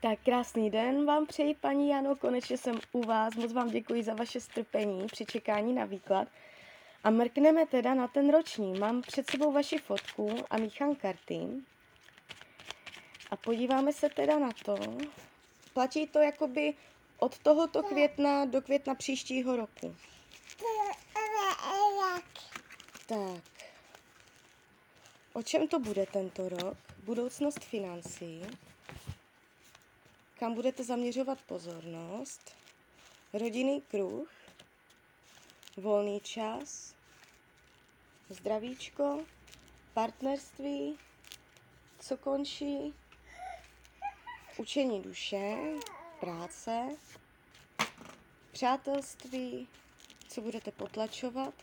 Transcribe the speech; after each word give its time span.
Tak 0.00 0.18
krásný 0.24 0.70
den 0.70 1.06
vám 1.06 1.26
přeji, 1.26 1.54
paní 1.54 1.88
Jano, 1.88 2.16
konečně 2.16 2.58
jsem 2.58 2.80
u 2.92 3.02
vás. 3.02 3.34
Moc 3.34 3.52
vám 3.52 3.70
děkuji 3.70 4.02
za 4.02 4.14
vaše 4.14 4.40
strpení 4.40 5.06
při 5.06 5.26
čekání 5.26 5.72
na 5.72 5.84
výklad. 5.84 6.28
A 7.04 7.10
mrkneme 7.10 7.66
teda 7.66 7.94
na 7.94 8.08
ten 8.08 8.30
roční. 8.30 8.78
Mám 8.78 9.02
před 9.02 9.30
sebou 9.30 9.52
vaši 9.52 9.78
fotku 9.78 10.36
a 10.50 10.56
míchám 10.56 10.94
karty. 10.94 11.40
A 13.30 13.36
podíváme 13.36 13.92
se 13.92 14.08
teda 14.08 14.38
na 14.38 14.50
to. 14.64 14.76
Platí 15.72 16.06
to 16.06 16.18
jakoby 16.18 16.74
od 17.18 17.38
tohoto 17.38 17.82
května 17.82 18.44
do 18.44 18.62
května 18.62 18.94
příštího 18.94 19.56
roku. 19.56 19.96
Tak. 23.06 23.42
O 25.32 25.42
čem 25.42 25.68
to 25.68 25.78
bude 25.78 26.06
tento 26.06 26.48
rok? 26.48 26.76
Budoucnost 27.04 27.64
financí. 27.64 28.42
Kam 30.38 30.54
budete 30.54 30.84
zaměřovat 30.84 31.38
pozornost? 31.42 32.54
Rodinný 33.32 33.80
kruh. 33.80 34.30
Volný 35.76 36.20
čas. 36.20 36.94
Zdravíčko. 38.28 39.24
Partnerství. 39.94 40.98
Co 41.98 42.16
končí? 42.16 42.94
Učení 44.56 45.02
duše. 45.02 45.56
Práce. 46.20 46.96
Přátelství. 48.52 49.68
Co 50.28 50.40
budete 50.40 50.72
potlačovat? 50.72 51.54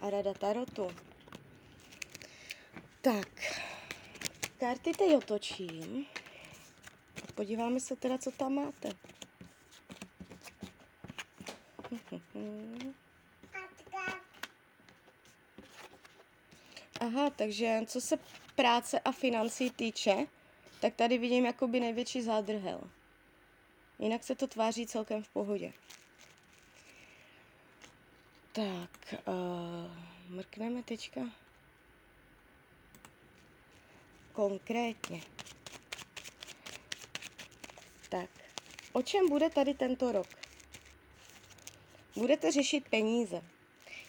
A 0.00 0.10
rada 0.10 0.34
tarotu. 0.34 0.90
Tak, 3.00 3.28
karty 4.58 4.92
teď 4.92 5.16
otočím. 5.16 6.06
Podíváme 7.34 7.80
se 7.80 7.96
teda, 7.96 8.18
co 8.18 8.30
tam 8.30 8.54
máte. 8.54 8.88
Aha, 17.00 17.30
takže 17.30 17.80
co 17.86 18.00
se 18.00 18.18
práce 18.54 19.00
a 19.00 19.12
financí 19.12 19.70
týče, 19.70 20.26
tak 20.80 20.94
tady 20.94 21.18
vidím 21.18 21.44
jakoby 21.44 21.80
největší 21.80 22.22
zádrhel. 22.22 22.80
Jinak 23.98 24.24
se 24.24 24.34
to 24.34 24.46
tváří 24.46 24.86
celkem 24.86 25.22
v 25.22 25.28
pohodě. 25.28 25.72
Tak, 28.52 29.14
uh, 29.26 29.90
mrkneme 30.28 30.82
teďka 30.82 31.20
konkrétně. 34.32 35.20
Tak, 38.14 38.30
o 38.92 39.02
čem 39.02 39.28
bude 39.28 39.50
tady 39.50 39.74
tento 39.74 40.12
rok? 40.12 40.26
Budete 42.16 42.52
řešit 42.52 42.84
peníze. 42.90 43.42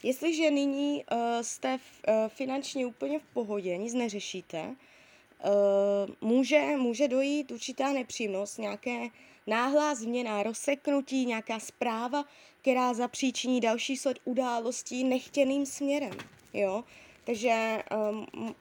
Jestliže 0.03 0.51
nyní 0.51 1.03
uh, 1.11 1.17
jste 1.41 1.73
uh, 1.73 2.13
finančně 2.27 2.85
úplně 2.85 3.19
v 3.19 3.25
pohodě, 3.33 3.77
nic 3.77 3.93
neřešíte, 3.93 4.61
uh, 4.61 6.29
může, 6.29 6.77
může 6.77 7.07
dojít 7.07 7.51
určitá 7.51 7.93
nepříjemnost, 7.93 8.57
nějaké 8.57 9.07
náhlá 9.47 9.95
změna, 9.95 10.43
rozseknutí, 10.43 11.25
nějaká 11.25 11.59
zpráva, 11.59 12.25
která 12.61 12.93
zapříčiní 12.93 13.61
další 13.61 13.97
sled 13.97 14.17
událostí 14.25 15.03
nechtěným 15.03 15.65
směrem. 15.65 16.17
Jo? 16.53 16.83
Takže 17.23 17.83
um, 18.11 18.55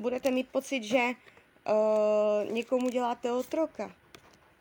budete 0.00 0.30
mít 0.30 0.48
pocit, 0.48 0.84
že 0.84 1.02
uh, 1.04 2.52
někomu 2.52 2.88
děláte 2.88 3.32
otroka 3.32 3.97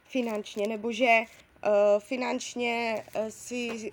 finančně, 0.08 0.68
nebo 0.68 0.92
že 0.92 1.20
uh, 1.20 2.00
finančně 2.00 3.06
uh, 3.16 3.28
si 3.30 3.92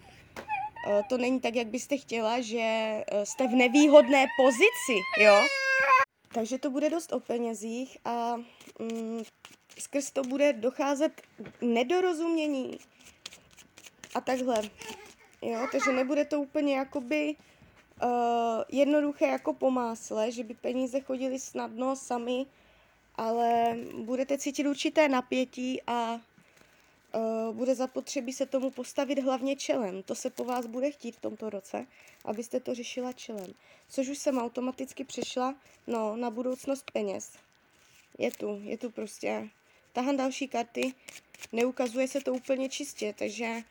uh, 0.88 1.00
to 1.08 1.18
není 1.18 1.40
tak, 1.40 1.54
jak 1.54 1.66
byste 1.66 1.96
chtěla, 1.96 2.40
že 2.40 2.94
uh, 3.12 3.22
jste 3.22 3.48
v 3.48 3.50
nevýhodné 3.50 4.26
pozici, 4.36 5.00
jo? 5.18 5.40
Takže 6.34 6.58
to 6.58 6.70
bude 6.70 6.90
dost 6.90 7.12
o 7.12 7.20
penězích 7.20 7.98
a 8.04 8.34
um, 8.78 9.22
skrz 9.78 10.10
to 10.10 10.22
bude 10.22 10.52
docházet 10.52 11.22
nedorozumění 11.60 12.78
a 14.14 14.20
takhle. 14.20 14.62
Jo, 15.42 15.66
takže 15.72 15.92
nebude 15.92 16.24
to 16.24 16.40
úplně 16.40 16.76
jakoby 16.76 17.36
uh, 18.02 18.08
jednoduché 18.68 19.26
jako 19.26 19.52
po 19.52 19.70
másle, 19.70 20.32
že 20.32 20.44
by 20.44 20.54
peníze 20.54 21.00
chodily 21.00 21.38
snadno 21.38 21.96
sami, 21.96 22.46
ale 23.16 23.76
budete 23.98 24.38
cítit 24.38 24.66
určité 24.66 25.08
napětí 25.08 25.82
a 25.86 26.14
uh, 27.14 27.56
bude 27.56 27.74
zapotřebí 27.74 28.32
se 28.32 28.46
tomu 28.46 28.70
postavit 28.70 29.18
hlavně 29.18 29.56
čelem. 29.56 30.02
To 30.02 30.14
se 30.14 30.30
po 30.30 30.44
vás 30.44 30.66
bude 30.66 30.90
chtít 30.90 31.16
v 31.16 31.20
tomto 31.20 31.50
roce, 31.50 31.86
abyste 32.24 32.60
to 32.60 32.74
řešila 32.74 33.12
čelem. 33.12 33.46
Což 33.88 34.08
už 34.08 34.18
jsem 34.18 34.38
automaticky 34.38 35.04
přešla 35.04 35.54
no, 35.86 36.16
na 36.16 36.30
budoucnost 36.30 36.90
peněz. 36.90 37.32
Je 38.18 38.30
tu, 38.30 38.60
je 38.64 38.78
tu 38.78 38.90
prostě. 38.90 39.48
Tahám 39.92 40.16
další 40.16 40.48
karty, 40.48 40.94
neukazuje 41.52 42.08
se 42.08 42.20
to 42.20 42.34
úplně 42.34 42.68
čistě, 42.68 43.14
takže, 43.18 43.62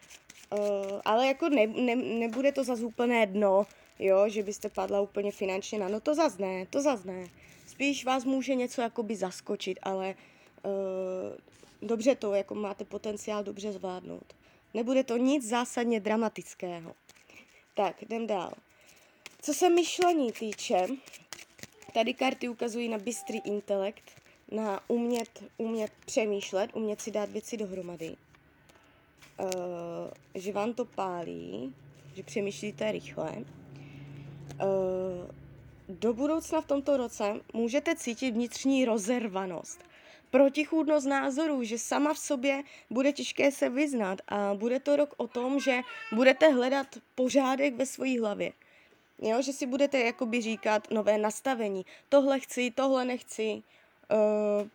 uh, 0.54 0.60
ale 1.06 1.28
jako 1.28 1.50
ne, 1.50 1.68
ne, 1.68 1.96
nebude 1.96 2.52
to 2.52 2.64
zase 2.64 2.86
úplné 2.86 3.26
dno, 3.26 3.68
jo, 4.00 4.30
že 4.30 4.44
byste 4.44 4.70
padla 4.70 5.02
úplně 5.02 5.32
finančně 5.32 5.80
na, 5.80 5.88
no 5.88 6.00
to 6.00 6.16
zas 6.16 6.38
ne, 6.38 6.66
to 6.66 6.82
zas 6.82 7.04
ne. 7.04 7.30
Spíš 7.74 8.06
vás 8.06 8.26
může 8.26 8.56
něco 8.56 8.82
jakoby 8.82 9.16
zaskočit, 9.16 9.80
ale 9.84 10.16
uh, 10.64 10.72
dobře 11.88 12.16
to, 12.16 12.34
jako 12.34 12.56
máte 12.56 12.86
potenciál 12.86 13.44
dobře 13.44 13.72
zvládnout. 13.72 14.36
Nebude 14.74 15.04
to 15.04 15.18
nic 15.18 15.50
zásadně 15.50 16.00
dramatického. 16.00 16.96
Tak, 17.76 18.02
jdem 18.02 18.28
dál. 18.28 18.54
Co 19.42 19.54
se 19.54 19.70
myšlení 19.70 20.32
týče, 20.32 20.88
tady 21.94 22.14
karty 22.14 22.50
ukazují 22.50 22.90
na 22.90 22.98
bystrý 22.98 23.40
intelekt, 23.46 24.22
na 24.52 24.82
umět, 24.88 25.44
umět 25.58 25.92
přemýšlet, 26.06 26.70
umět 26.74 27.02
si 27.02 27.12
dát 27.12 27.30
věci 27.30 27.58
dohromady. 27.58 28.16
Uh, 29.40 29.48
že 30.36 30.52
vám 30.52 30.74
to 30.74 30.86
pálí, 30.86 31.76
že 32.16 32.24
přemýšlíte 32.24 32.92
rychle. 32.92 33.46
Eh, 34.60 35.33
do 36.00 36.14
budoucna 36.14 36.62
v 36.62 36.66
tomto 36.66 36.98
roce 36.98 37.34
můžete 37.54 37.96
cítit 37.96 38.32
vnitřní 38.32 38.86
rozervanost, 38.86 39.84
protichůdnost 40.32 41.06
názorů, 41.06 41.64
že 41.64 41.78
sama 41.78 42.14
v 42.14 42.18
sobě 42.18 42.64
bude 42.90 43.12
těžké 43.12 43.52
se 43.52 43.70
vyznat 43.70 44.22
a 44.28 44.54
bude 44.54 44.80
to 44.80 44.96
rok 44.96 45.14
o 45.18 45.28
tom, 45.28 45.60
že 45.60 45.82
budete 46.12 46.50
hledat 46.50 46.88
pořádek 47.16 47.76
ve 47.76 47.86
své 47.86 48.20
hlavě. 48.20 48.54
Jo, 49.22 49.42
že 49.42 49.54
si 49.54 49.66
budete 49.66 50.00
jakoby 50.00 50.42
říkat 50.42 50.92
nové 50.92 51.18
nastavení. 51.18 51.86
Tohle 52.10 52.40
chci, 52.40 52.72
tohle 52.72 53.06
nechci. 53.06 53.64
Uh, 54.12 54.68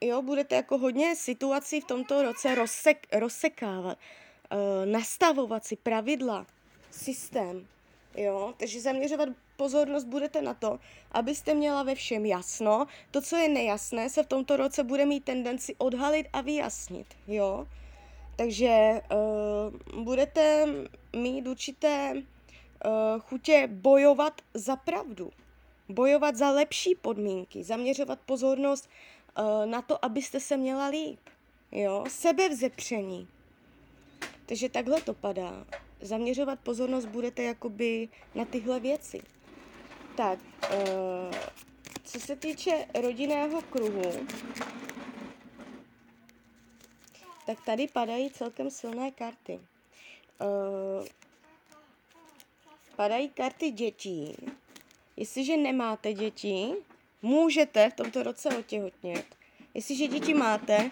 jo, 0.00 0.22
budete 0.22 0.54
jako 0.54 0.78
hodně 0.78 1.16
situací 1.16 1.80
v 1.80 1.84
tomto 1.84 2.22
roce 2.22 2.54
rozsek, 2.54 3.06
rozsekávat. 3.12 3.98
Uh, 3.98 4.92
nastavovat 4.92 5.64
si 5.64 5.76
pravidla, 5.76 6.46
systém. 6.90 7.66
Jo, 8.16 8.54
takže 8.56 8.80
zaměřovat 8.80 9.28
pozornost 9.56 10.04
budete 10.04 10.42
na 10.42 10.54
to, 10.54 10.78
abyste 11.12 11.54
měla 11.54 11.82
ve 11.82 11.94
všem 11.94 12.26
jasno. 12.26 12.86
To, 13.10 13.20
co 13.20 13.36
je 13.36 13.48
nejasné, 13.48 14.10
se 14.10 14.22
v 14.22 14.26
tomto 14.26 14.56
roce 14.56 14.84
bude 14.84 15.06
mít 15.06 15.24
tendenci 15.24 15.74
odhalit 15.78 16.26
a 16.32 16.40
vyjasnit. 16.40 17.06
Jo, 17.26 17.66
takže 18.36 19.00
uh, 19.94 20.04
budete 20.04 20.66
mít 21.16 21.46
určité 21.46 22.12
uh, 22.14 23.20
chutě 23.20 23.68
bojovat 23.72 24.40
za 24.54 24.76
pravdu, 24.76 25.30
bojovat 25.88 26.36
za 26.36 26.50
lepší 26.50 26.94
podmínky, 26.94 27.64
zaměřovat 27.64 28.18
pozornost 28.26 28.88
uh, 29.38 29.66
na 29.66 29.82
to, 29.82 30.04
abyste 30.04 30.40
se 30.40 30.56
měla 30.56 30.86
líp. 30.86 31.20
Jo, 31.72 32.04
sebevzepření. 32.08 33.28
Takže 34.46 34.68
takhle 34.68 35.00
to 35.00 35.14
padá 35.14 35.66
zaměřovat 36.00 36.60
pozornost 36.60 37.06
budete 37.06 37.42
jakoby 37.42 38.08
na 38.34 38.44
tyhle 38.44 38.80
věci. 38.80 39.20
Tak, 40.16 40.38
uh, 40.62 41.34
co 42.04 42.20
se 42.20 42.36
týče 42.36 42.86
rodinného 43.00 43.62
kruhu, 43.62 44.26
tak 47.46 47.64
tady 47.64 47.88
padají 47.88 48.30
celkem 48.30 48.70
silné 48.70 49.10
karty. 49.10 49.60
Uh, 50.40 51.06
padají 52.96 53.28
karty 53.28 53.70
dětí. 53.70 54.36
Jestliže 55.16 55.56
nemáte 55.56 56.12
děti, 56.12 56.72
můžete 57.22 57.90
v 57.90 57.94
tomto 57.94 58.22
roce 58.22 58.48
otěhotnět. 58.48 59.24
Jestliže 59.74 60.06
děti 60.06 60.34
máte, 60.34 60.90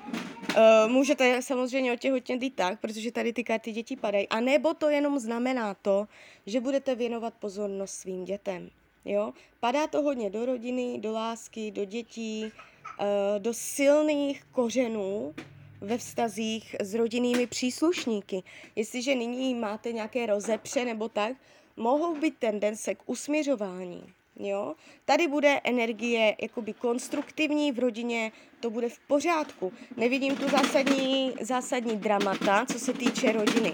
Uh, 0.56 0.90
můžete 0.92 1.42
samozřejmě 1.42 1.92
otěhotnět 1.92 2.42
i 2.42 2.50
tak, 2.50 2.80
protože 2.80 3.12
tady 3.12 3.32
ty 3.32 3.44
karty 3.44 3.72
dětí 3.72 3.96
padají. 3.96 4.28
A 4.28 4.40
nebo 4.40 4.74
to 4.74 4.88
jenom 4.88 5.18
znamená 5.18 5.74
to, 5.74 6.06
že 6.46 6.60
budete 6.60 6.94
věnovat 6.94 7.34
pozornost 7.34 7.94
svým 7.94 8.24
dětem. 8.24 8.70
Jo? 9.04 9.32
Padá 9.60 9.86
to 9.86 10.02
hodně 10.02 10.30
do 10.30 10.46
rodiny, 10.46 10.98
do 10.98 11.12
lásky, 11.12 11.70
do 11.70 11.84
dětí, 11.84 12.52
uh, 13.00 13.06
do 13.38 13.54
silných 13.54 14.44
kořenů, 14.44 15.34
ve 15.80 15.98
vztazích 15.98 16.76
s 16.80 16.94
rodinnými 16.94 17.46
příslušníky. 17.46 18.42
Jestliže 18.76 19.14
nyní 19.14 19.54
máte 19.54 19.92
nějaké 19.92 20.26
rozepře 20.26 20.84
nebo 20.84 21.08
tak, 21.08 21.32
mohou 21.76 22.14
být 22.20 22.38
tendence 22.38 22.94
k 22.94 23.02
usměřování. 23.06 24.02
Jo? 24.38 24.75
Tady 25.05 25.29
bude 25.29 25.61
energie 25.64 26.37
jakoby 26.43 26.73
konstruktivní 26.73 27.73
v 27.73 27.79
rodině, 27.79 28.32
to 28.61 28.70
bude 28.70 28.88
v 28.88 28.99
pořádku. 28.99 29.73
Nevidím 29.96 30.37
tu 30.37 30.49
zásadní, 30.49 31.35
zásadní 31.40 31.96
dramata, 31.96 32.67
co 32.73 32.79
se 32.79 32.93
týče 32.93 33.32
rodiny. 33.32 33.73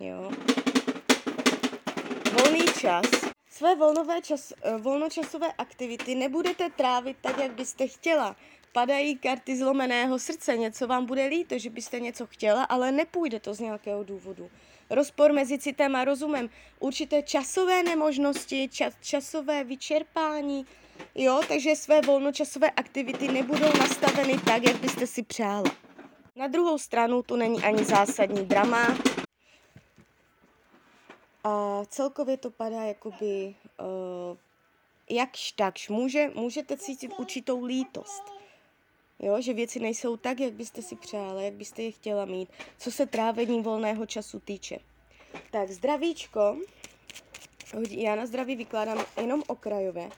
Jo? 0.00 0.30
Volný 2.32 2.64
čas. 2.80 3.04
Své 3.50 3.76
volnové 3.76 4.20
čas, 4.22 4.52
eh, 4.62 4.78
volnočasové 4.78 5.52
aktivity 5.58 6.14
nebudete 6.14 6.70
trávit 6.70 7.16
tak, 7.20 7.38
jak 7.38 7.52
byste 7.52 7.86
chtěla. 7.86 8.36
Padají 8.72 9.18
karty 9.18 9.56
zlomeného 9.56 10.18
srdce, 10.18 10.56
něco 10.56 10.86
vám 10.86 11.06
bude 11.06 11.26
líto, 11.26 11.58
že 11.58 11.70
byste 11.70 12.00
něco 12.00 12.26
chtěla, 12.26 12.64
ale 12.64 12.92
nepůjde 12.92 13.40
to 13.40 13.54
z 13.54 13.60
nějakého 13.60 14.04
důvodu 14.04 14.50
rozpor 14.90 15.32
mezi 15.32 15.58
citem 15.58 15.96
a 15.96 16.04
rozumem, 16.04 16.50
určité 16.78 17.22
časové 17.22 17.82
nemožnosti, 17.82 18.68
čas, 18.72 18.94
časové 19.00 19.64
vyčerpání, 19.64 20.66
jo, 21.14 21.40
takže 21.48 21.76
své 21.76 22.00
volnočasové 22.00 22.70
aktivity 22.70 23.28
nebudou 23.28 23.78
nastaveny 23.78 24.38
tak, 24.38 24.62
jak 24.66 24.76
byste 24.76 25.06
si 25.06 25.22
přála. 25.22 25.70
Na 26.36 26.46
druhou 26.46 26.78
stranu 26.78 27.22
tu 27.22 27.36
není 27.36 27.62
ani 27.62 27.84
zásadní 27.84 28.46
drama. 28.46 28.98
A 31.44 31.82
celkově 31.88 32.36
to 32.36 32.50
padá 32.50 32.82
jakoby 32.82 33.54
uh, 33.80 34.36
jakž 35.10 35.52
takž. 35.52 35.88
Může, 35.88 36.30
můžete 36.34 36.76
cítit 36.76 37.12
určitou 37.18 37.64
lítost. 37.64 38.22
Jo, 39.22 39.40
že 39.40 39.54
věci 39.54 39.80
nejsou 39.80 40.16
tak, 40.16 40.40
jak 40.40 40.52
byste 40.52 40.82
si 40.82 40.96
přála, 40.96 41.42
jak 41.42 41.54
byste 41.54 41.82
je 41.82 41.90
chtěla 41.90 42.24
mít, 42.24 42.48
co 42.78 42.90
se 42.90 43.06
trávení 43.06 43.62
volného 43.62 44.06
času 44.06 44.40
týče. 44.40 44.78
Tak 45.50 45.70
zdravíčko. 45.70 46.56
Já 47.90 48.14
na 48.14 48.26
zdraví 48.26 48.56
vykládám 48.56 49.04
jenom 49.16 49.42
okrajové. 49.46 50.10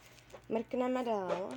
Mrkneme 0.48 1.04
dál. 1.04 1.48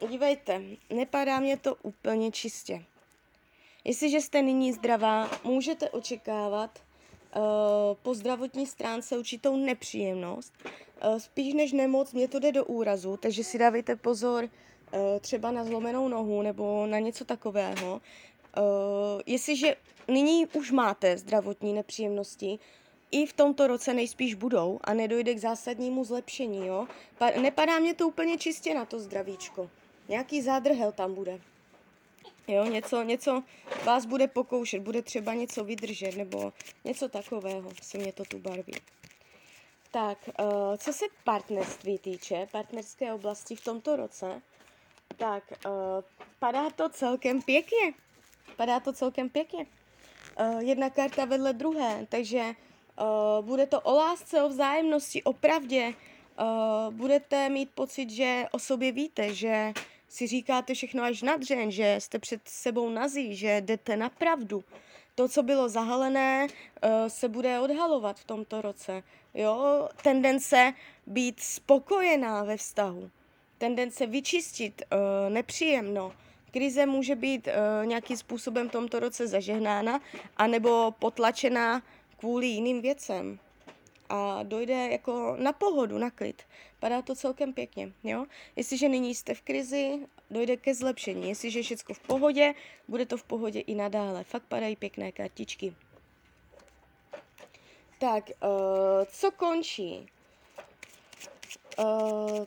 Uh, 0.00 0.08
dívejte, 0.10 0.62
nepadá 0.90 1.40
mě 1.40 1.56
to 1.56 1.74
úplně 1.74 2.30
čistě. 2.30 2.84
Jestliže 3.84 4.20
jste 4.20 4.42
nyní 4.42 4.72
zdravá, 4.72 5.30
můžete 5.44 5.90
očekávat 5.90 6.78
uh, 7.36 7.42
po 8.02 8.14
zdravotní 8.14 8.66
stránce 8.66 9.18
určitou 9.18 9.56
nepříjemnost. 9.56 10.52
Uh, 11.06 11.18
spíš 11.18 11.54
než 11.54 11.72
nemoc, 11.72 12.12
mě 12.12 12.28
to 12.28 12.38
jde 12.38 12.52
do 12.52 12.64
úrazu, 12.64 13.16
takže 13.16 13.44
si 13.44 13.58
dávejte 13.58 13.96
pozor 13.96 14.44
uh, 14.44 15.00
třeba 15.20 15.50
na 15.50 15.64
zlomenou 15.64 16.08
nohu 16.08 16.42
nebo 16.42 16.86
na 16.86 16.98
něco 16.98 17.24
takového. 17.24 17.92
Uh, 17.94 18.62
jestliže 19.26 19.76
nyní 20.08 20.46
už 20.46 20.70
máte 20.70 21.18
zdravotní 21.18 21.72
nepříjemnosti, 21.72 22.58
i 23.10 23.26
v 23.26 23.32
tomto 23.32 23.66
roce 23.66 23.94
nejspíš 23.94 24.34
budou 24.34 24.80
a 24.84 24.94
nedojde 24.94 25.34
k 25.34 25.38
zásadnímu 25.38 26.04
zlepšení, 26.04 26.66
jo. 26.66 26.86
Pa- 27.18 27.40
nepadá 27.40 27.78
mě 27.78 27.94
to 27.94 28.08
úplně 28.08 28.38
čistě 28.38 28.74
na 28.74 28.84
to 28.84 29.00
zdravíčko. 29.00 29.70
Nějaký 30.08 30.42
zádrhel 30.42 30.92
tam 30.92 31.14
bude. 31.14 31.40
Jo, 32.48 32.64
něco, 32.64 33.02
něco 33.02 33.42
vás 33.84 34.06
bude 34.06 34.28
pokoušet, 34.28 34.82
bude 34.82 35.02
třeba 35.02 35.34
něco 35.34 35.64
vydržet, 35.64 36.16
nebo 36.16 36.52
něco 36.84 37.08
takového 37.08 37.70
se 37.82 37.98
mě 37.98 38.12
to 38.12 38.24
tu 38.24 38.38
barví. 38.38 38.72
Tak, 39.90 40.18
uh, 40.40 40.76
co 40.76 40.92
se 40.92 41.04
partnerství 41.24 41.98
týče, 41.98 42.48
partnerské 42.52 43.12
oblasti 43.12 43.56
v 43.56 43.64
tomto 43.64 43.96
roce, 43.96 44.42
tak 45.16 45.42
uh, 45.66 45.72
padá 46.38 46.70
to 46.70 46.88
celkem 46.88 47.42
pěkně. 47.42 47.94
Padá 48.56 48.80
to 48.80 48.92
celkem 48.92 49.28
pěkně. 49.28 49.66
Uh, 50.40 50.58
jedna 50.58 50.90
karta 50.90 51.24
vedle 51.24 51.52
druhé, 51.52 52.06
takže 52.08 52.54
bude 53.40 53.66
to 53.66 53.80
o 53.80 53.94
lásce, 53.96 54.42
o 54.42 54.48
vzájemnosti, 54.48 55.22
o 55.22 55.32
pravdě. 55.32 55.94
Budete 56.90 57.48
mít 57.48 57.70
pocit, 57.74 58.10
že 58.10 58.44
o 58.50 58.58
sobě 58.58 58.92
víte, 58.92 59.34
že 59.34 59.72
si 60.08 60.26
říkáte 60.26 60.74
všechno 60.74 61.02
až 61.02 61.22
nadřen, 61.22 61.70
že 61.70 61.96
jste 61.98 62.18
před 62.18 62.40
sebou 62.44 62.90
nazí, 62.90 63.36
že 63.36 63.60
jdete 63.60 63.96
na 63.96 64.08
pravdu. 64.08 64.64
To, 65.14 65.28
co 65.28 65.42
bylo 65.42 65.68
zahalené, 65.68 66.46
se 67.08 67.28
bude 67.28 67.60
odhalovat 67.60 68.18
v 68.18 68.24
tomto 68.24 68.62
roce. 68.62 69.02
Jo, 69.34 69.88
tendence 70.02 70.74
být 71.06 71.40
spokojená 71.40 72.44
ve 72.44 72.56
vztahu, 72.56 73.10
tendence 73.58 74.06
vyčistit 74.06 74.82
uh, 74.92 75.32
nepříjemno, 75.32 76.12
krize 76.50 76.86
může 76.86 77.14
být 77.14 77.46
uh, 77.48 77.86
nějakým 77.86 78.16
způsobem 78.16 78.68
v 78.68 78.72
tomto 78.72 79.00
roce 79.00 79.26
zažehnána 79.26 80.00
anebo 80.36 80.94
potlačená 80.98 81.82
kvůli 82.18 82.46
jiným 82.46 82.80
věcem. 82.80 83.38
A 84.08 84.42
dojde 84.42 84.88
jako 84.88 85.36
na 85.38 85.52
pohodu, 85.52 85.98
na 85.98 86.10
klid. 86.10 86.42
Padá 86.80 87.02
to 87.02 87.14
celkem 87.14 87.52
pěkně, 87.52 87.92
jo? 88.04 88.26
Jestliže 88.56 88.88
nyní 88.88 89.14
jste 89.14 89.34
v 89.34 89.42
krizi, 89.42 90.06
dojde 90.30 90.56
ke 90.56 90.74
zlepšení. 90.74 91.28
Jestliže 91.28 91.58
je 91.58 91.62
všechno 91.62 91.94
v 91.94 91.98
pohodě, 91.98 92.54
bude 92.88 93.06
to 93.06 93.16
v 93.16 93.24
pohodě 93.24 93.60
i 93.60 93.74
nadále. 93.74 94.24
Fakt 94.24 94.42
padají 94.48 94.76
pěkné 94.76 95.12
kartičky. 95.12 95.74
Tak, 97.98 98.30
uh, 98.42 99.04
co 99.10 99.30
končí? 99.30 100.06
Uh, 101.78 102.44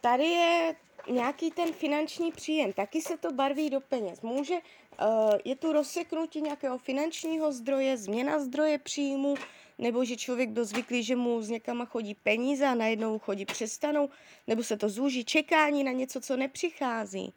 tady 0.00 0.24
je 0.24 0.76
nějaký 1.08 1.50
ten 1.50 1.72
finanční 1.72 2.32
příjem, 2.32 2.72
taky 2.72 3.02
se 3.02 3.18
to 3.18 3.32
barví 3.32 3.70
do 3.70 3.80
peněz. 3.80 4.20
Může, 4.20 4.54
uh, 4.54 5.34
je 5.44 5.56
tu 5.56 5.72
rozseknutí 5.72 6.40
nějakého 6.40 6.78
finančního 6.78 7.52
zdroje, 7.52 7.96
změna 7.96 8.38
zdroje 8.38 8.78
příjmu, 8.78 9.34
nebo 9.78 10.04
že 10.04 10.16
člověk 10.16 10.50
byl 10.50 10.64
zvyklý, 10.64 11.02
že 11.02 11.16
mu 11.16 11.42
z 11.42 11.48
někama 11.48 11.84
chodí 11.84 12.14
peníze 12.14 12.66
a 12.66 12.74
najednou 12.74 13.18
chodí 13.18 13.44
přestanou, 13.44 14.08
nebo 14.46 14.62
se 14.62 14.76
to 14.76 14.88
zúží 14.88 15.24
čekání 15.24 15.84
na 15.84 15.92
něco, 15.92 16.20
co 16.20 16.36
nepřichází. 16.36 17.32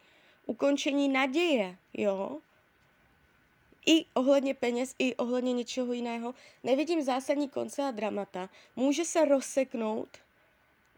Ukončení 0.46 1.08
naděje, 1.08 1.76
jo. 1.94 2.38
I 3.88 4.04
ohledně 4.14 4.54
peněz, 4.54 4.94
i 4.98 5.14
ohledně 5.14 5.52
něčeho 5.52 5.92
jiného. 5.92 6.34
Nevidím 6.64 7.02
zásadní 7.02 7.48
konce 7.48 7.82
a 7.82 7.90
dramata. 7.90 8.48
Může 8.76 9.04
se 9.04 9.24
rozseknout 9.24 10.08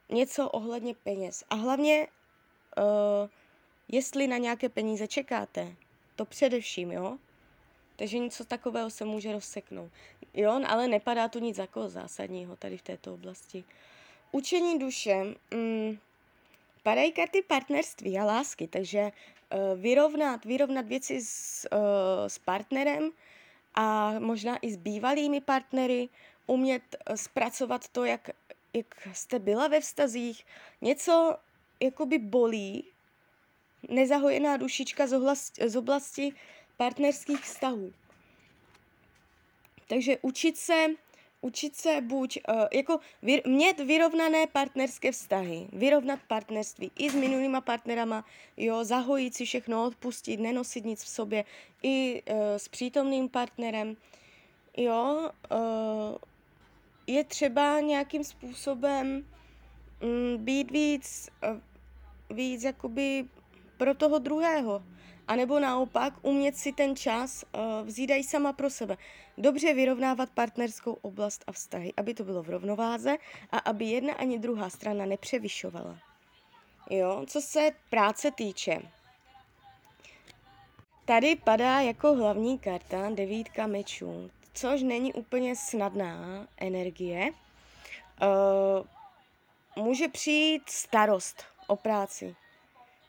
něco 0.08 0.50
ohledně 0.50 0.94
peněz. 0.94 1.44
A 1.50 1.54
hlavně 1.54 2.06
uh, 2.78 3.28
jestli 3.88 4.26
na 4.26 4.36
nějaké 4.36 4.68
peníze 4.68 5.08
čekáte. 5.08 5.74
To 6.16 6.24
především, 6.24 6.92
jo? 6.92 7.18
Takže 7.96 8.18
něco 8.18 8.44
takového 8.44 8.90
se 8.90 9.04
může 9.04 9.32
rozseknout. 9.32 9.90
Jo, 10.34 10.60
ale 10.66 10.88
nepadá 10.88 11.28
tu 11.28 11.38
nic 11.38 11.58
jako 11.58 11.88
zásadního 11.88 12.56
tady 12.56 12.76
v 12.78 12.82
této 12.82 13.14
oblasti. 13.14 13.64
Učení 14.32 14.78
duše. 14.78 15.24
Mm, 15.54 15.98
padají 16.82 17.12
karty 17.12 17.42
partnerství 17.42 18.18
a 18.18 18.24
lásky, 18.24 18.68
takže 18.68 19.12
vyrovnat, 19.76 20.44
vyrovnat 20.44 20.86
věci 20.86 21.20
s, 21.20 21.68
uh, 21.72 21.78
s 22.26 22.38
partnerem 22.38 23.10
a 23.74 24.14
možná 24.18 24.56
i 24.56 24.72
s 24.72 24.76
bývalými 24.76 25.40
partnery, 25.40 26.08
umět 26.46 26.96
uh, 27.10 27.16
zpracovat 27.16 27.88
to, 27.88 28.04
jak, 28.04 28.30
jak 28.74 29.08
jste 29.12 29.38
byla 29.38 29.68
ve 29.68 29.80
vztazích, 29.80 30.46
něco 30.80 31.36
jakoby 31.80 32.18
bolí 32.18 32.84
nezahojená 33.88 34.56
dušička 34.56 35.06
z 35.06 35.12
oblasti, 35.12 35.68
z 35.68 35.76
oblasti 35.76 36.32
partnerských 36.76 37.40
vztahů. 37.40 37.92
Takže 39.88 40.18
učit 40.22 40.56
se, 40.56 40.86
učit 41.40 41.76
se 41.76 42.00
buď, 42.00 42.38
uh, 42.48 42.64
jako 42.72 42.98
vy, 43.22 43.42
mět 43.46 43.80
vyrovnané 43.80 44.46
partnerské 44.46 45.12
vztahy, 45.12 45.68
vyrovnat 45.72 46.20
partnerství 46.28 46.90
i 46.98 47.10
s 47.10 47.14
minulýma 47.14 47.60
partnerama, 47.60 48.24
jo, 48.56 48.84
zahojit 48.84 49.34
si 49.34 49.44
všechno, 49.44 49.84
odpustit, 49.84 50.40
nenosit 50.40 50.84
nic 50.84 51.02
v 51.02 51.08
sobě, 51.08 51.44
i 51.82 52.22
uh, 52.30 52.36
s 52.56 52.68
přítomným 52.68 53.28
partnerem, 53.28 53.96
jo, 54.76 55.30
uh, 55.50 56.16
je 57.06 57.24
třeba 57.24 57.80
nějakým 57.80 58.24
způsobem 58.24 59.26
um, 60.02 60.44
být 60.44 60.70
víc 60.70 61.28
uh, 61.50 61.60
víc 62.36 62.62
jakoby 62.62 63.24
pro 63.76 63.94
toho 63.94 64.18
druhého. 64.18 64.82
A 65.30 65.36
nebo 65.36 65.60
naopak 65.60 66.14
umět 66.22 66.56
si 66.56 66.72
ten 66.72 66.96
čas 66.96 67.44
uh, 67.44 67.86
vzít 67.86 68.10
i 68.10 68.24
sama 68.24 68.52
pro 68.52 68.70
sebe. 68.70 68.96
Dobře 69.38 69.74
vyrovnávat 69.74 70.30
partnerskou 70.30 70.92
oblast 70.92 71.44
a 71.46 71.52
vztahy, 71.52 71.92
aby 71.96 72.14
to 72.14 72.24
bylo 72.24 72.42
v 72.42 72.50
rovnováze 72.50 73.16
a 73.50 73.58
aby 73.58 73.84
jedna 73.84 74.14
ani 74.14 74.38
druhá 74.38 74.70
strana 74.70 75.06
nepřevyšovala. 75.06 75.98
Jo, 76.90 77.24
co 77.26 77.40
se 77.40 77.70
práce 77.90 78.30
týče. 78.30 78.82
Tady 81.04 81.36
padá 81.36 81.80
jako 81.80 82.14
hlavní 82.14 82.58
karta 82.58 83.10
devítka 83.10 83.66
mečů, 83.66 84.30
což 84.54 84.82
není 84.82 85.12
úplně 85.12 85.56
snadná 85.56 86.46
energie. 86.56 87.30
Uh, 88.22 89.84
může 89.84 90.08
přijít 90.08 90.62
starost 90.70 91.44
o 91.66 91.76
práci. 91.76 92.36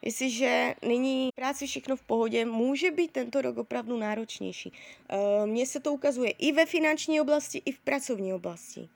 Jestliže 0.01 0.75
nyní 0.87 1.29
práci 1.35 1.67
všechno 1.67 1.95
v 1.95 2.01
pohodě, 2.01 2.45
může 2.45 2.91
být 2.91 3.11
tento 3.11 3.41
rok 3.41 3.57
opravdu 3.57 3.97
náročnější. 3.97 4.71
Uh, 4.71 5.47
Mně 5.47 5.65
se 5.65 5.79
to 5.79 5.93
ukazuje 5.93 6.31
i 6.31 6.51
ve 6.51 6.65
finanční 6.65 7.21
oblasti, 7.21 7.61
i 7.65 7.71
v 7.71 7.79
pracovní 7.79 8.33
oblasti. 8.33 8.89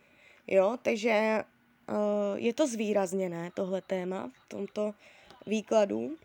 Jo, 0.48 0.78
takže 0.82 1.44
uh, 1.90 1.96
je 2.36 2.54
to 2.54 2.68
zvýrazněné, 2.68 3.52
tohle 3.54 3.82
téma 3.82 4.32
v 4.34 4.50
tomto 4.50 4.94
výkladu 5.48 6.18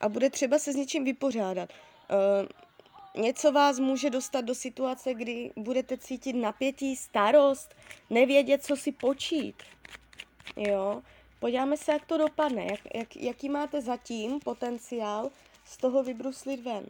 a 0.00 0.08
bude 0.08 0.30
třeba 0.30 0.58
se 0.58 0.72
s 0.72 0.76
něčím 0.76 1.04
vypořádat. 1.04 1.70
Uh, 2.10 3.22
něco 3.22 3.52
vás 3.52 3.78
může 3.78 4.10
dostat 4.10 4.40
do 4.40 4.54
situace, 4.54 5.14
kdy 5.14 5.50
budete 5.56 5.98
cítit 5.98 6.32
napětí, 6.32 6.96
starost, 6.96 7.74
nevědět, 8.10 8.64
co 8.64 8.76
si 8.76 8.92
počít. 8.92 9.62
Jo, 10.56 11.02
podíváme 11.42 11.76
se, 11.76 11.92
jak 11.92 12.06
to 12.06 12.18
dopadne, 12.18 12.66
jak, 12.70 12.80
jak, 12.94 13.16
jaký 13.16 13.48
máte 13.48 13.80
zatím 13.80 14.40
potenciál 14.40 15.30
z 15.64 15.76
toho 15.76 16.02
vybruslit 16.02 16.60
ven. 16.60 16.86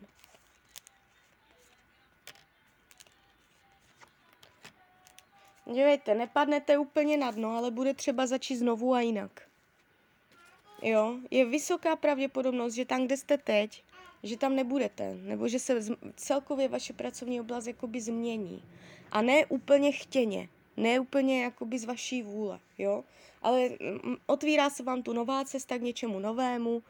Dívejte, 5.66 6.14
nepadnete 6.14 6.78
úplně 6.78 7.16
na 7.16 7.30
dno, 7.30 7.56
ale 7.56 7.70
bude 7.70 7.94
třeba 7.94 8.26
začít 8.26 8.56
znovu 8.56 8.94
a 8.94 9.00
jinak. 9.00 9.42
Jo, 10.82 11.16
je 11.30 11.44
vysoká 11.44 11.96
pravděpodobnost, 11.96 12.74
že 12.74 12.84
tam, 12.84 13.06
kde 13.06 13.16
jste 13.16 13.38
teď, 13.38 13.84
že 14.22 14.36
tam 14.36 14.56
nebudete, 14.56 15.14
nebo 15.14 15.48
že 15.48 15.58
se 15.58 15.80
celkově 16.16 16.68
vaše 16.68 16.92
pracovní 16.92 17.40
oblast 17.40 17.66
jakoby 17.66 18.00
změní. 18.00 18.62
A 19.12 19.22
ne 19.22 19.46
úplně 19.46 19.92
chtěně, 19.92 20.48
ne 20.76 21.00
úplně 21.00 21.44
jakoby 21.44 21.78
z 21.78 21.84
vaší 21.84 22.22
vůle, 22.22 22.60
jo. 22.78 23.04
Ale 23.42 23.68
mm, 23.68 24.16
otvírá 24.26 24.70
se 24.70 24.82
vám 24.82 25.02
tu 25.02 25.12
nová 25.12 25.44
cesta 25.44 25.78
k 25.78 25.82
něčemu 25.82 26.18
novému 26.18 26.82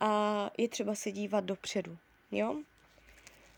a 0.00 0.50
je 0.58 0.68
třeba 0.68 0.94
se 0.94 1.12
dívat 1.12 1.44
dopředu, 1.44 1.96
jo. 2.32 2.56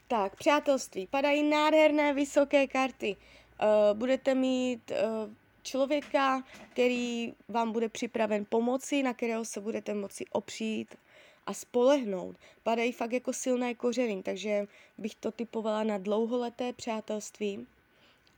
Tak, 0.08 0.36
přátelství. 0.36 1.06
Padají 1.06 1.42
nádherné 1.42 2.14
vysoké 2.14 2.66
karty. 2.66 3.16
Uh, 3.16 3.98
budete 3.98 4.34
mít 4.34 4.90
uh, 4.90 5.32
člověka, 5.62 6.44
který 6.72 7.34
vám 7.48 7.72
bude 7.72 7.88
připraven 7.88 8.46
pomoci, 8.48 9.02
na 9.02 9.14
kterého 9.14 9.44
se 9.44 9.60
budete 9.60 9.94
moci 9.94 10.24
opřít 10.32 10.94
a 11.46 11.54
spolehnout. 11.54 12.36
Padají 12.62 12.92
fakt 12.92 13.12
jako 13.12 13.32
silné 13.32 13.74
kořeny, 13.74 14.22
takže 14.22 14.66
bych 14.98 15.14
to 15.14 15.30
typovala 15.30 15.84
na 15.84 15.98
dlouholeté 15.98 16.72
přátelství. 16.72 17.66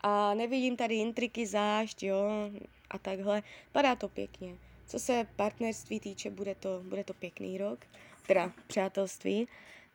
A 0.02 0.34
nevidím 0.34 0.76
tady 0.76 0.94
intriky, 0.94 1.46
zášť, 1.46 2.02
jo, 2.02 2.24
a 2.90 2.98
takhle. 2.98 3.42
Padá 3.72 3.96
to 3.96 4.08
pěkně. 4.08 4.56
Co 4.86 4.98
se 4.98 5.26
partnerství 5.36 6.00
týče, 6.00 6.30
bude 6.30 6.54
to, 6.54 6.80
bude 6.82 7.04
to 7.04 7.14
pěkný 7.14 7.58
rok, 7.58 7.86
teda 8.26 8.52
přátelství. 8.66 9.48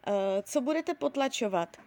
Uh, 0.08 0.14
co 0.44 0.62
budete 0.62 0.94
potlačovat? 0.94 1.78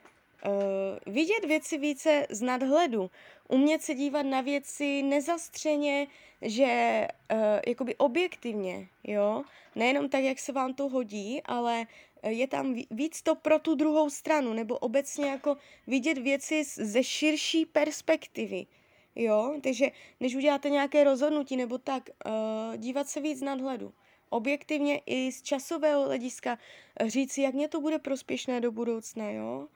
Uh, 0.47 1.15
vidět 1.15 1.45
věci 1.47 1.79
více 1.79 2.27
z 2.31 2.43
nadhledu, 2.43 3.11
umět 3.49 3.83
se 3.83 3.95
dívat 3.95 4.23
na 4.23 4.41
věci 4.41 5.03
nezastřeně, 5.03 6.07
že 6.43 7.07
uh, 7.33 7.39
jakoby 7.67 7.97
objektivně, 7.97 8.89
jo, 9.05 9.43
nejenom 9.75 10.09
tak, 10.09 10.23
jak 10.23 10.39
se 10.39 10.53
vám 10.53 10.75
to 10.75 10.89
hodí, 10.89 11.43
ale 11.43 11.87
je 12.23 12.47
tam 12.47 12.75
víc 12.91 13.23
to 13.23 13.35
pro 13.35 13.59
tu 13.59 13.75
druhou 13.75 14.11
stranu, 14.11 14.53
nebo 14.53 14.79
obecně 14.79 15.27
jako 15.31 15.57
vidět 15.87 16.19
věci 16.19 16.65
ze 16.65 17.05
širší 17.05 17.67
perspektivy, 17.67 18.67
jo, 19.15 19.61
takže 19.63 19.91
než 20.21 20.35
uděláte 20.35 20.71
nějaké 20.71 21.05
rozhodnutí 21.05 21.57
nebo 21.57 21.79
tak, 21.79 22.11
uh, 22.27 22.77
dívat 22.77 23.09
se 23.09 23.21
víc 23.21 23.41
nadhledu 23.41 23.93
objektivně 24.31 25.01
i 25.07 25.33
z 25.33 25.43
časového 25.43 26.05
hlediska 26.05 26.59
říci, 27.07 27.43
jak 27.43 27.55
mě 27.55 27.69
to 27.69 27.81
bude 27.81 27.99
prospěšné 27.99 28.61
do 28.61 28.73
budoucna, 28.73 29.31
jo. 29.31 29.69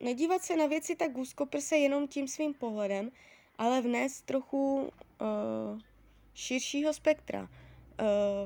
Nedívat 0.00 0.42
se 0.42 0.56
na 0.56 0.66
věci 0.66 0.96
tak 0.96 1.18
úzkoprse 1.18 1.76
jenom 1.76 2.08
tím 2.08 2.28
svým 2.28 2.54
pohledem, 2.54 3.10
ale 3.58 3.80
vnést 3.80 4.22
trochu 4.22 4.90
širšího 6.34 6.92
spektra. 6.92 7.48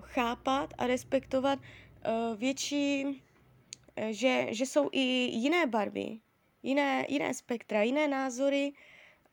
Chápat 0.00 0.74
a 0.78 0.86
respektovat 0.86 1.58
větší, 2.36 3.04
uh, 3.04 3.12
že, 4.10 4.46
že 4.50 4.66
jsou 4.66 4.88
i 4.92 5.00
jiné 5.32 5.66
barvy, 5.66 6.18
jiné, 6.62 7.06
jiné 7.08 7.34
spektra, 7.34 7.82
jiné 7.82 8.08
názory, 8.08 8.72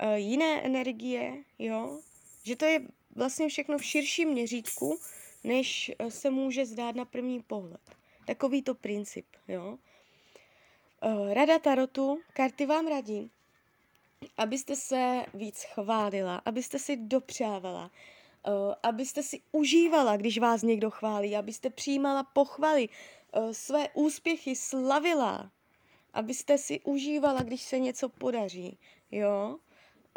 uh, 0.04 0.14
jiné 0.14 0.62
energie, 0.62 1.44
jo? 1.60 2.00
Že 2.44 2.56
to 2.56 2.66
je 2.66 2.82
vlastně 3.16 3.48
všechno 3.48 3.78
v 3.78 3.86
širším 3.86 4.30
měřítku, 4.30 5.00
než 5.44 5.92
se 6.10 6.30
může 6.30 6.66
zdát 6.66 6.96
na 6.96 7.06
první 7.06 7.42
pohled. 7.42 7.82
Takový 8.26 8.62
to 8.62 8.76
princip, 8.76 9.26
jo? 9.48 9.78
Rada 11.34 11.60
Tarotu, 11.60 12.20
karty 12.34 12.66
vám 12.66 12.88
radí, 12.88 13.32
abyste 14.38 14.76
se 14.76 15.26
víc 15.34 15.64
chválila, 15.64 16.42
abyste 16.46 16.80
si 16.80 16.98
dopřávala, 16.98 17.92
abyste 18.84 19.24
si 19.24 19.42
užívala, 19.52 20.18
když 20.18 20.38
vás 20.38 20.62
někdo 20.62 20.92
chválí, 20.92 21.36
abyste 21.36 21.70
přijímala 21.70 22.24
pochvaly, 22.24 22.90
uh, 22.90 23.52
své 23.52 23.90
úspěchy 23.94 24.56
slavila, 24.56 25.52
abyste 26.14 26.58
si 26.58 26.80
užívala, 26.80 27.42
když 27.42 27.62
se 27.62 27.80
něco 27.80 28.10
podaří, 28.10 28.78
jo. 29.12 29.58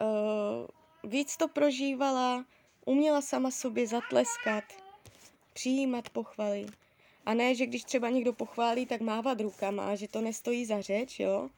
Uh, 0.00 1.10
víc 1.10 1.36
to 1.36 1.48
prožívala, 1.48 2.44
uměla 2.84 3.20
sama 3.20 3.50
sobě 3.50 3.86
zatleskat, 3.86 4.64
přijímat 5.52 6.10
pochvaly. 6.10 6.66
A 7.26 7.34
ne, 7.34 7.54
že 7.54 7.66
když 7.66 7.84
třeba 7.84 8.10
někdo 8.10 8.32
pochválí, 8.32 8.86
tak 8.86 9.00
mávat 9.00 9.40
rukama, 9.40 9.94
že 9.94 10.08
to 10.08 10.20
nestojí 10.20 10.64
za 10.64 10.80
řeč, 10.80 11.20
jo. 11.20 11.48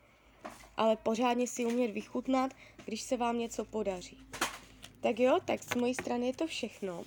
Ale 0.76 0.96
pořádně 0.96 1.46
si 1.46 1.64
umět 1.64 1.90
vychutnat, 1.90 2.50
když 2.84 3.02
se 3.02 3.16
vám 3.16 3.38
něco 3.38 3.64
podaří. 3.64 4.18
Tak 5.00 5.18
jo, 5.18 5.38
tak 5.44 5.62
z 5.62 5.74
mojí 5.74 5.94
strany 5.94 6.26
je 6.26 6.32
to 6.32 6.46
všechno. 6.46 7.04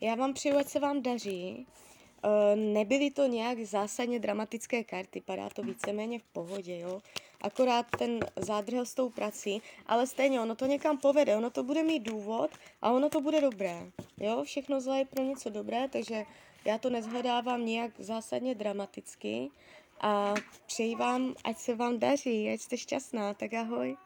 Já 0.00 0.14
vám 0.14 0.34
přeju, 0.34 0.56
ať 0.56 0.68
se 0.68 0.80
vám 0.80 1.02
daří. 1.02 1.66
E, 2.22 2.56
nebyly 2.56 3.10
to 3.10 3.26
nějak 3.26 3.58
zásadně 3.58 4.18
dramatické 4.18 4.84
karty, 4.84 5.20
padá 5.20 5.48
to 5.48 5.62
víceméně 5.62 6.18
v 6.18 6.24
pohodě, 6.24 6.78
jo. 6.78 7.02
Akorát 7.40 7.86
ten 7.98 8.20
zádrhel 8.36 8.86
s 8.86 8.94
tou 8.94 9.10
prací, 9.10 9.62
ale 9.86 10.06
stejně 10.06 10.40
ono 10.40 10.54
to 10.54 10.66
někam 10.66 10.98
povede, 10.98 11.36
ono 11.36 11.50
to 11.50 11.62
bude 11.62 11.82
mít 11.82 12.00
důvod 12.00 12.50
a 12.82 12.92
ono 12.92 13.08
to 13.08 13.20
bude 13.20 13.40
dobré. 13.40 13.90
Jo, 14.20 14.44
všechno 14.44 14.80
zlé 14.80 14.98
je 14.98 15.04
pro 15.04 15.24
něco 15.24 15.50
dobré, 15.50 15.88
takže 15.88 16.24
já 16.64 16.78
to 16.78 16.90
nezhledávám 16.90 17.66
nějak 17.66 17.92
zásadně 17.98 18.54
dramaticky 18.54 19.50
a 20.00 20.34
přeji 20.66 20.94
vám, 20.94 21.34
ať 21.44 21.58
se 21.58 21.74
vám 21.74 21.98
daří, 21.98 22.50
ať 22.50 22.60
jste 22.60 22.76
šťastná, 22.76 23.34
tak 23.34 23.54
ahoj. 23.54 23.96